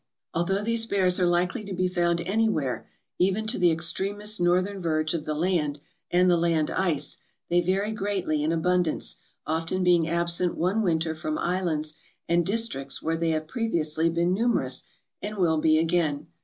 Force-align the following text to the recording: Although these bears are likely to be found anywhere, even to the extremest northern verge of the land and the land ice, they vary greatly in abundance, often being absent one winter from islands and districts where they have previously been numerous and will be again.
Although 0.33 0.63
these 0.63 0.87
bears 0.87 1.19
are 1.19 1.27
likely 1.27 1.63
to 1.63 1.75
be 1.75 1.87
found 1.87 2.21
anywhere, 2.21 2.89
even 3.19 3.45
to 3.45 3.59
the 3.59 3.69
extremest 3.69 4.41
northern 4.41 4.81
verge 4.81 5.13
of 5.13 5.25
the 5.25 5.35
land 5.35 5.79
and 6.09 6.27
the 6.27 6.37
land 6.37 6.71
ice, 6.71 7.17
they 7.49 7.61
vary 7.61 7.91
greatly 7.91 8.41
in 8.41 8.51
abundance, 8.51 9.17
often 9.45 9.83
being 9.83 10.07
absent 10.09 10.57
one 10.57 10.81
winter 10.81 11.13
from 11.13 11.37
islands 11.37 11.93
and 12.27 12.47
districts 12.47 13.03
where 13.03 13.15
they 13.15 13.29
have 13.29 13.47
previously 13.47 14.09
been 14.09 14.33
numerous 14.33 14.81
and 15.21 15.37
will 15.37 15.59
be 15.59 15.77
again. 15.77 16.25